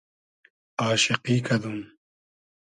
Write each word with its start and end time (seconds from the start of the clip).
آشیقی 0.89 1.35
کئدوم 1.47 1.79